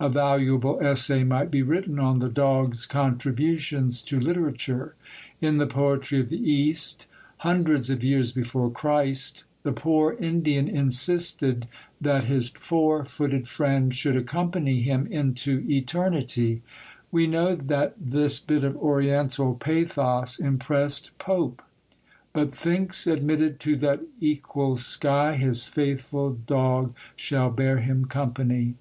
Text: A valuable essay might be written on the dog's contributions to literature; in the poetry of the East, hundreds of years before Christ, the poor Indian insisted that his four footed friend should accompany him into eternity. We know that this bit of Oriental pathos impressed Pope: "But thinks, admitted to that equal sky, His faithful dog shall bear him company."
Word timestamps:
A 0.00 0.08
valuable 0.08 0.80
essay 0.82 1.22
might 1.22 1.48
be 1.48 1.62
written 1.62 2.00
on 2.00 2.18
the 2.18 2.28
dog's 2.28 2.86
contributions 2.86 4.02
to 4.02 4.18
literature; 4.18 4.96
in 5.40 5.58
the 5.58 5.66
poetry 5.68 6.18
of 6.18 6.28
the 6.28 6.40
East, 6.42 7.06
hundreds 7.36 7.88
of 7.88 8.02
years 8.02 8.32
before 8.32 8.68
Christ, 8.68 9.44
the 9.62 9.70
poor 9.70 10.14
Indian 10.14 10.66
insisted 10.66 11.68
that 12.00 12.24
his 12.24 12.48
four 12.48 13.04
footed 13.04 13.46
friend 13.46 13.94
should 13.94 14.16
accompany 14.16 14.82
him 14.82 15.06
into 15.06 15.64
eternity. 15.70 16.62
We 17.12 17.28
know 17.28 17.54
that 17.54 17.94
this 17.96 18.40
bit 18.40 18.64
of 18.64 18.76
Oriental 18.78 19.54
pathos 19.54 20.40
impressed 20.40 21.16
Pope: 21.18 21.62
"But 22.32 22.52
thinks, 22.52 23.06
admitted 23.06 23.60
to 23.60 23.76
that 23.76 24.00
equal 24.20 24.74
sky, 24.74 25.36
His 25.36 25.68
faithful 25.68 26.32
dog 26.44 26.92
shall 27.14 27.50
bear 27.50 27.78
him 27.78 28.06
company." 28.06 28.74